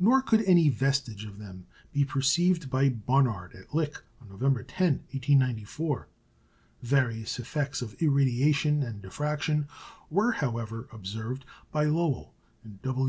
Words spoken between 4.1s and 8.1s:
on November 10, 1894. Various effects of